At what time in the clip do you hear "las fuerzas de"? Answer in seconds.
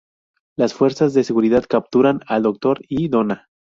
0.57-1.23